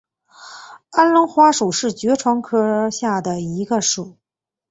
[0.89, 4.17] 安龙花属是爵床科下的一个属。